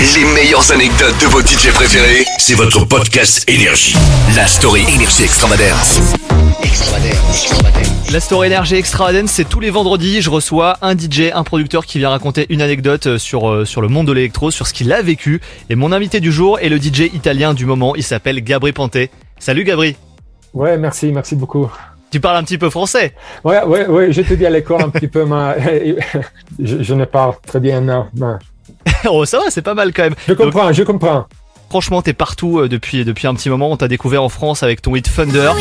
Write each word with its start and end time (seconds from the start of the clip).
Les 0.00 0.24
meilleures 0.34 0.72
anecdotes 0.72 1.14
de 1.20 1.26
vos 1.26 1.40
DJ 1.40 1.72
préférés, 1.72 2.24
c'est 2.38 2.54
votre 2.54 2.84
podcast 2.84 3.48
Énergie. 3.48 3.96
La 4.36 4.46
story 4.46 4.82
Énergie 4.92 5.22
Extravagance. 5.24 6.00
La 8.12 8.20
Story 8.20 8.46
Énergie 8.48 8.74
Extravagance, 8.76 9.30
c'est 9.30 9.48
tous 9.48 9.60
les 9.60 9.70
vendredis. 9.70 10.20
Je 10.20 10.30
reçois 10.30 10.76
un 10.82 10.96
DJ, 10.96 11.30
un 11.32 11.44
producteur 11.44 11.86
qui 11.86 11.98
vient 11.98 12.10
raconter 12.10 12.46
une 12.48 12.60
anecdote 12.60 13.06
euh, 13.06 13.18
sur, 13.18 13.48
euh, 13.48 13.64
sur 13.64 13.80
le 13.82 13.88
monde 13.88 14.06
de 14.08 14.12
l'électro, 14.12 14.50
sur 14.50 14.66
ce 14.66 14.74
qu'il 14.74 14.92
a 14.92 15.00
vécu. 15.02 15.40
Et 15.70 15.74
mon 15.74 15.92
invité 15.92 16.20
du 16.20 16.32
jour 16.32 16.58
est 16.58 16.68
le 16.68 16.78
DJ 16.78 17.10
italien 17.14 17.54
du 17.54 17.64
moment. 17.64 17.94
Il 17.94 18.02
s'appelle 18.02 18.40
Gabri 18.42 18.72
Panté. 18.72 19.10
Salut 19.38 19.64
Gabri. 19.64 19.96
Ouais, 20.52 20.76
merci, 20.76 21.12
merci 21.12 21.36
beaucoup. 21.36 21.70
Tu 22.10 22.20
parles 22.20 22.36
un 22.36 22.44
petit 22.44 22.58
peu 22.58 22.70
français 22.70 23.14
Ouais, 23.44 23.62
ouais, 23.64 23.86
ouais, 23.86 24.12
je 24.12 24.22
te 24.22 24.34
dis 24.34 24.46
à 24.46 24.50
l'école 24.50 24.82
un 24.82 24.88
petit 24.88 25.08
peu, 25.08 25.24
mais 25.26 25.96
je, 26.62 26.82
je 26.82 26.94
ne 26.94 27.04
parle 27.04 27.34
très 27.46 27.60
bien, 27.60 27.80
non. 27.80 28.06
non. 28.16 28.38
Oh, 29.08 29.24
ça 29.24 29.38
va, 29.38 29.44
c'est 29.50 29.62
pas 29.62 29.74
mal 29.74 29.92
quand 29.92 30.04
même. 30.04 30.14
Je 30.26 30.32
comprends, 30.32 30.72
je 30.72 30.82
comprends. 30.82 31.26
Franchement, 31.68 32.02
t'es 32.02 32.12
partout 32.12 32.60
euh, 32.60 32.68
depuis, 32.68 33.04
depuis 33.04 33.26
un 33.26 33.34
petit 33.34 33.50
moment. 33.50 33.70
On 33.70 33.76
t'a 33.76 33.88
découvert 33.88 34.22
en 34.22 34.28
France 34.28 34.62
avec 34.62 34.80
ton 34.80 34.94
hit 34.94 35.10
Thunder. 35.14 35.52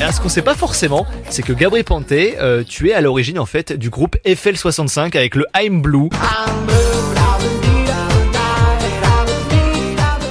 Et 0.00 0.12
ce 0.12 0.20
qu'on 0.20 0.28
sait 0.28 0.42
pas 0.42 0.54
forcément, 0.54 1.06
c'est 1.28 1.42
que 1.42 1.52
Gabri 1.52 1.82
Panté, 1.82 2.36
euh, 2.40 2.64
tu 2.66 2.90
es 2.90 2.92
à 2.92 3.00
l'origine 3.00 3.38
en 3.38 3.46
fait 3.46 3.72
du 3.72 3.88
groupe 3.88 4.16
FL65 4.26 5.16
avec 5.16 5.34
le 5.34 5.46
I'm 5.56 5.80
Blue. 5.80 6.08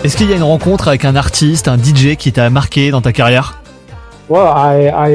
Est-ce 0.03 0.17
qu'il 0.17 0.29
y 0.29 0.33
a 0.33 0.35
une 0.35 0.43
rencontre 0.43 0.87
avec 0.87 1.05
un 1.05 1.15
artiste, 1.15 1.67
un 1.67 1.77
DJ 1.77 2.15
qui 2.17 2.31
t'a 2.31 2.49
marqué 2.49 2.91
dans 2.91 3.01
ta 3.01 3.13
carrière? 3.13 3.61
Well, 4.29 4.47
I, 4.47 4.87
I, 4.87 5.11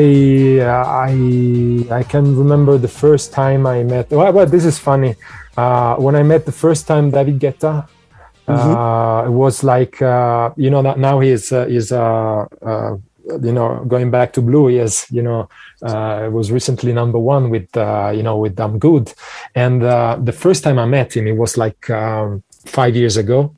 I, 1.11 1.99
I 1.99 2.03
can 2.03 2.35
remember 2.35 2.79
the 2.79 2.89
first 2.89 3.31
time 3.31 3.67
I 3.67 3.83
met. 3.83 4.11
Well, 4.11 4.33
well 4.33 4.47
this 4.47 4.65
is 4.65 4.79
funny. 4.79 5.17
Uh, 5.55 5.97
when 5.97 6.17
I 6.17 6.23
met 6.23 6.47
the 6.47 6.53
first 6.53 6.87
time 6.87 7.11
David 7.11 7.39
Guetta, 7.39 7.87
uh, 8.49 9.25
it 9.27 9.31
was 9.31 9.63
like 9.63 10.01
uh, 10.01 10.51
you 10.57 10.71
know 10.71 10.83
that 10.83 10.99
now 10.99 11.21
he 11.21 11.29
is 11.29 11.53
uh, 11.53 11.67
is 11.69 11.93
uh, 11.93 12.47
uh, 12.63 12.97
you 13.43 13.53
know 13.53 13.85
going 13.87 14.11
back 14.11 14.33
to 14.33 14.41
blue. 14.41 14.69
He 14.69 14.79
is 14.79 15.07
you 15.11 15.23
know 15.23 15.49
uh, 15.83 16.31
was 16.33 16.51
recently 16.51 16.95
number 16.95 17.19
one 17.19 17.51
with 17.51 17.69
uh, 17.77 18.13
you 18.15 18.23
know 18.23 18.39
with 18.39 18.59
I'm 18.59 18.79
Good, 18.79 19.13
and 19.55 19.83
uh, 19.83 20.17
the 20.21 20.33
first 20.33 20.65
time 20.65 20.79
I 20.79 20.87
met 20.87 21.15
him, 21.15 21.27
it 21.27 21.37
was 21.37 21.59
like 21.59 21.91
um, 21.91 22.43
five 22.65 22.97
years 22.97 23.19
ago. 23.19 23.55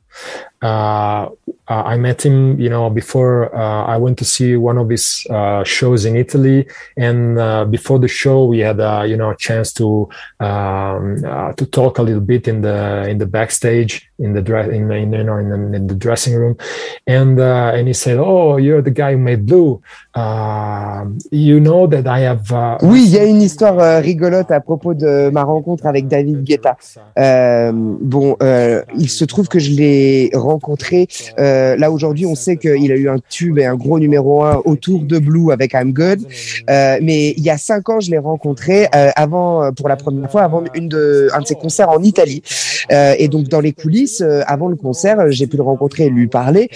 Uh, 0.61 1.29
uh, 1.67 1.83
I 1.83 1.97
met 1.97 2.25
him, 2.25 2.59
you 2.59 2.69
know, 2.69 2.89
before 2.89 3.55
uh, 3.55 3.85
I 3.85 3.97
went 3.97 4.17
to 4.19 4.25
see 4.25 4.55
one 4.55 4.77
of 4.77 4.89
his 4.89 5.25
uh, 5.29 5.63
shows 5.63 6.05
in 6.05 6.15
Italy, 6.15 6.67
and 6.97 7.37
uh, 7.37 7.65
before 7.65 7.99
the 7.99 8.07
show, 8.07 8.45
we 8.45 8.59
had, 8.59 8.79
you 9.07 9.17
know, 9.17 9.31
a 9.31 9.35
chance 9.35 9.73
to 9.73 10.09
um, 10.39 11.23
uh, 11.25 11.53
to 11.53 11.65
talk 11.65 11.97
a 11.97 12.03
little 12.03 12.21
bit 12.21 12.47
in 12.47 12.61
the 12.61 13.07
in 13.07 13.17
the 13.17 13.25
backstage, 13.25 14.09
in 14.19 14.33
the 14.33 14.41
dress, 14.41 14.69
in, 14.69 14.91
in 14.91 15.13
you 15.13 15.23
know, 15.23 15.37
in 15.37 15.49
the, 15.49 15.77
in 15.77 15.87
the 15.87 15.95
dressing 15.95 16.35
room, 16.35 16.57
and 17.05 17.39
and 17.39 17.87
he 17.87 17.93
said, 17.93 18.17
"Oh, 18.17 18.57
you're 18.57 18.81
the 18.81 18.91
guy 18.91 19.13
who 19.13 19.19
made 19.19 19.45
Blue. 19.45 19.81
Uh, 20.15 21.05
you 21.31 21.59
know 21.59 21.87
that 21.87 22.07
I 22.07 22.21
have." 22.21 22.51
Oui, 22.81 23.03
il 23.05 23.11
y 23.11 23.17
a 23.17 23.25
une 23.25 23.41
histoire 23.41 23.79
euh, 23.79 23.99
rigolote 23.99 24.51
à 24.51 24.59
propos 24.59 24.93
de 24.93 25.29
ma 25.29 25.43
rencontre 25.43 25.85
avec 25.85 26.07
David 26.07 26.43
Guetta. 26.43 26.77
Euh, 27.17 27.71
bon, 27.73 28.35
euh, 28.41 28.81
il 28.97 29.09
se 29.09 29.25
trouve 29.25 29.47
que 29.47 29.59
je 29.59 29.71
l'ai 29.71 30.04
rencontré. 30.33 31.07
euh, 31.39 31.75
là 31.75 31.91
aujourd'hui, 31.91 32.25
on 32.25 32.35
sait 32.35 32.57
qu'il 32.57 32.91
a 32.91 32.95
eu 32.95 33.09
un 33.09 33.19
tube 33.29 33.57
et 33.59 33.65
un 33.65 33.75
gros 33.75 33.99
numéro 33.99 34.43
un 34.43 34.61
autour 34.65 35.01
de 35.01 35.17
Blue 35.19 35.51
avec 35.51 35.73
I'm 35.73 35.91
Good. 35.93 36.21
Euh, 36.69 36.97
mais 37.01 37.33
il 37.37 37.43
y 37.43 37.49
a 37.49 37.57
cinq 37.57 37.89
ans, 37.89 37.99
je 37.99 38.11
l'ai 38.11 38.17
rencontré 38.17 38.87
euh, 38.93 39.09
avant, 39.15 39.63
euh, 39.63 39.71
pour 39.71 39.87
la 39.89 39.95
première 39.95 40.29
fois, 40.31 40.43
avant 40.43 40.63
une 40.73 40.89
de, 40.89 41.29
un 41.33 41.41
de 41.41 41.47
ses 41.47 41.55
concerts 41.55 41.89
en 41.89 42.01
Italie. 42.01 42.41
Euh, 42.91 43.15
et 43.17 43.27
donc 43.27 43.47
dans 43.47 43.59
les 43.59 43.73
coulisses, 43.73 44.21
euh, 44.21 44.41
avant 44.47 44.67
le 44.67 44.75
concert, 44.75 45.19
euh, 45.19 45.29
j'ai 45.29 45.47
pu 45.47 45.57
le 45.57 45.63
rencontrer 45.63 46.05
et 46.05 46.09
lui 46.09 46.27
parler. 46.27 46.69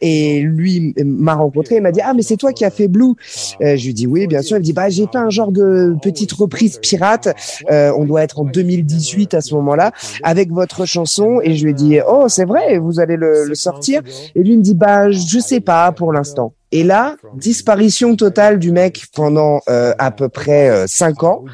Et 0.00 0.40
lui 0.40 0.94
m'a 1.04 1.34
rencontré 1.34 1.76
et 1.76 1.80
m'a 1.80 1.92
dit 1.92 2.00
ah 2.02 2.12
mais 2.14 2.22
c'est 2.22 2.36
toi 2.36 2.52
qui 2.52 2.64
as 2.64 2.70
fait 2.70 2.88
Blue. 2.88 3.14
Je 3.60 3.84
lui 3.84 3.94
dis 3.94 4.06
oui 4.06 4.26
bien 4.26 4.42
sûr. 4.42 4.56
Il 4.56 4.60
me 4.60 4.64
dit 4.64 4.72
bah 4.72 4.88
j'ai 4.88 5.06
fait 5.06 5.18
un 5.18 5.30
genre 5.30 5.52
de 5.52 5.96
petite 6.02 6.32
reprise 6.32 6.78
pirate. 6.78 7.34
On 7.70 8.04
doit 8.04 8.22
être 8.22 8.40
en 8.40 8.44
2018 8.44 9.34
à 9.34 9.40
ce 9.40 9.54
moment-là 9.54 9.92
avec 10.22 10.50
votre 10.50 10.84
chanson. 10.86 11.40
Et 11.42 11.54
je 11.54 11.64
lui 11.64 11.70
ai 11.70 11.74
dit 11.74 11.98
oh 12.06 12.26
c'est 12.28 12.44
vrai 12.44 12.78
vous 12.78 13.00
allez 13.00 13.16
le, 13.16 13.44
le 13.46 13.54
sortir. 13.54 14.02
Et 14.34 14.42
lui 14.42 14.56
me 14.56 14.62
dit 14.62 14.74
bah 14.74 15.10
je 15.10 15.38
sais 15.38 15.60
pas 15.60 15.90
pour 15.92 16.12
l'instant. 16.12 16.52
Et 16.74 16.82
là, 16.82 17.14
disparition 17.36 18.16
totale 18.16 18.58
du 18.58 18.72
mec 18.72 19.04
pendant 19.14 19.60
euh, 19.68 19.92
à 20.00 20.10
peu 20.10 20.28
près 20.28 20.68
euh, 20.68 20.86
cinq 20.88 21.22
ans. 21.22 21.44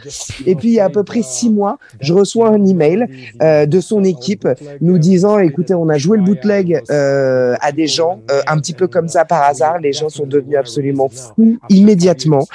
Et 0.47 0.54
puis, 0.54 0.69
il 0.69 0.75
y 0.75 0.81
a 0.81 0.86
à 0.86 0.88
peu 0.88 1.04
près 1.04 1.20
six 1.22 1.50
mois, 1.50 1.76
je 2.00 2.14
reçois 2.14 2.48
un 2.48 2.64
email 2.64 3.04
euh, 3.42 3.66
de 3.66 3.81
son 3.81 4.03
équipe 4.03 4.48
nous 4.81 4.97
disant, 4.97 5.38
écoutez, 5.38 5.75
on 5.75 5.91
a 5.91 5.98
joué 5.98 6.16
le 6.16 6.25
bootleg 6.25 6.81
euh, 6.91 7.54
à 7.60 7.70
des 7.70 7.86
gens, 7.86 8.22
un 8.47 8.58
petit 8.58 8.72
peu 8.72 8.88
comme 8.88 9.08
ça 9.08 9.26
par 9.26 9.42
hasard. 9.42 9.78
Les 9.78 9.92
gens 9.92 10.08
sont 10.08 10.25
devenus 10.25 10.56
absolument 10.56 11.10
fous 11.10 11.58
immédiatement. 11.69 12.47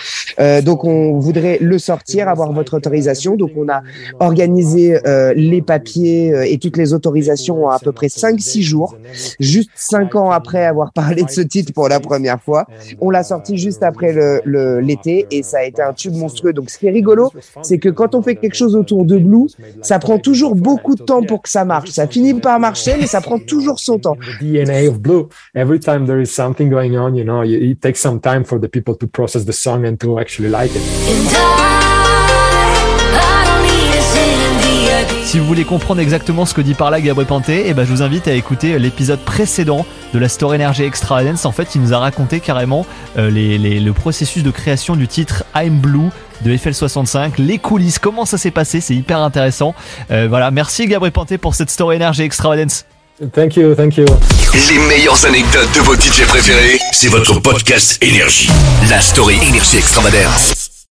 Donc, 0.63 0.83
on 0.85 1.19
voudrait 1.19 1.59
le 1.61 1.77
sortir, 1.77 2.27
avoir 2.27 2.51
votre 2.51 2.77
autorisation. 2.77 3.35
Donc, 3.35 3.51
on 3.55 3.69
a 3.69 3.83
organisé 4.19 4.97
les 5.35 5.61
papiers 5.61 6.51
et 6.51 6.57
toutes 6.57 6.77
les 6.77 6.93
autorisations 6.93 7.65
en 7.65 7.69
à 7.69 7.77
peu 7.77 7.91
près 7.91 8.07
5-6 8.07 8.61
jours, 8.61 8.97
juste 9.39 9.69
cinq 9.75 10.15
ans 10.15 10.31
après 10.31 10.65
avoir 10.65 10.91
parlé 10.93 11.23
de 11.23 11.29
ce 11.29 11.41
titre 11.41 11.71
pour 11.71 11.87
la 11.89 11.99
première 11.99 12.41
fois. 12.41 12.54
On 13.01 13.09
l'a 13.09 13.23
sorti 13.23 13.57
juste 13.57 13.83
après 13.83 14.13
le- 14.13 14.41
le- 14.45 14.79
l'été 14.79 15.27
et 15.31 15.43
ça 15.43 15.59
a 15.59 15.63
été 15.63 15.81
un 15.81 15.93
tube 15.93 16.13
monstrueux. 16.16 16.53
Donc, 16.53 16.69
ce 16.69 16.77
qui 16.77 16.88
est 16.88 16.91
rigolo, 16.91 17.31
c'est 17.63 17.77
que 17.77 17.89
quand 17.89 18.16
on 18.16 18.21
fait 18.21 18.35
quelque 18.35 18.55
chose 18.55 18.75
autour 18.75 19.05
de 19.05 19.17
Blue, 19.17 19.47
ça 19.81 19.99
prend 19.99 20.17
toujours 20.19 20.55
beaucoup 20.55 20.95
de 20.95 21.03
temps 21.03 21.21
pour 21.23 21.41
que 21.41 21.49
ça 21.49 21.65
marche. 21.65 21.89
Ça 21.91 22.07
finit 22.07 22.33
par 22.33 22.59
marcher, 22.59 22.94
mais 22.99 23.07
ça 23.07 23.21
prend 23.21 23.39
toujours 23.39 23.79
son 23.79 23.99
temps. 23.99 24.17
DNA 24.41 24.89
of 24.89 24.99
Blue. 24.99 25.27
Every 25.55 25.79
time 25.79 26.05
there 26.05 26.21
is 26.21 26.27
something 26.27 26.69
going 26.69 26.97
on, 26.97 27.15
you 27.15 27.23
know, 27.23 27.44
it 27.44 27.79
takes 27.79 27.99
some 28.01 28.19
time 28.19 28.44
for 28.45 28.59
the 28.59 28.67
people 28.67 28.95
to 28.97 29.07
process 29.07 29.45
the 29.45 29.51
song 29.53 29.85
and 29.85 29.95
to 29.97 30.19
actually 30.19 30.49
like 30.49 30.71
it. 30.75 31.94
Si 35.35 35.40
vous 35.40 35.47
voulez 35.47 35.66
comprendre 35.66 36.00
exactement 36.00 36.46
ce 36.46 36.53
que 36.53 36.62
dit 36.62 36.75
par 36.75 36.90
là 36.91 37.01
Gabri 37.01 37.25
Panté, 37.25 37.66
eh 37.68 37.73
ben 37.73 37.84
je 37.85 37.91
vous 37.91 38.01
invite 38.01 38.25
à 38.29 38.31
écouter 38.31 38.79
l'épisode 38.79 39.19
précédent 39.19 39.85
de 40.13 40.18
la 40.19 40.29
Story 40.29 40.56
Energy 40.56 40.84
Extra 40.84 41.25
Dance. 41.25 41.44
En 41.44 41.51
fait, 41.51 41.75
il 41.75 41.81
nous 41.81 41.91
a 41.94 42.00
raconté 42.00 42.40
carrément 42.40 42.85
euh, 43.18 43.29
les, 43.29 43.57
les- 43.57 43.81
le 43.81 43.91
processus 43.91 44.44
de 44.44 44.50
création 44.51 44.95
du 44.95 45.09
titre 45.09 45.44
I'm 45.53 45.79
Blue 45.79 46.07
de 46.45 46.56
FL65, 46.56 47.34
les 47.40 47.57
coulisses, 47.57 48.00
comment 48.00 48.24
ça 48.24 48.38
s'est 48.38 48.50
passé, 48.50 48.79
c'est 48.79 48.95
hyper 48.95 49.19
intéressant. 49.19 49.75
Euh, 50.09 50.28
voilà, 50.29 50.51
merci 50.51 50.88
Gabri 50.88 51.12
Panté 51.12 51.38
pour 51.38 51.53
cette 51.53 51.69
Story 51.69 51.97
Energy 51.97 52.22
Extra 52.22 52.56
Dance. 52.56 52.85
Thank 53.34 53.57
you, 53.57 53.75
thank 53.75 53.97
you. 53.97 54.06
Les 54.69 54.79
meilleures 54.88 55.25
anecdotes 55.25 55.69
de 55.75 55.81
vos 55.81 55.95
DJ 55.95 56.25
préférés, 56.29 56.79
c'est 56.94 57.09
votre 57.09 57.41
podcast 57.41 58.01
Énergie. 58.01 58.50
La 58.90 59.01
story 59.01 59.35
Énergie 59.50 59.75
Extravagance. 59.79 60.64